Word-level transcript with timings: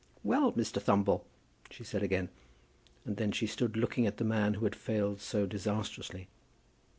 "Well, 0.23 0.51
Mr. 0.53 0.81
Thumble?" 0.81 1.25
she 1.69 1.83
said 1.83 2.01
again; 2.01 2.29
and 3.05 3.17
then 3.17 3.31
she 3.31 3.45
stood 3.45 3.77
looking 3.77 4.07
at 4.07 4.17
the 4.17 4.23
man 4.23 4.55
who 4.55 4.63
had 4.65 4.75
failed 4.75 5.21
so 5.21 5.45
disastrously. 5.45 6.27